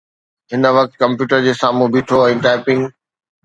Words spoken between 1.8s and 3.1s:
بيٺو ۽ ٽائپنگ.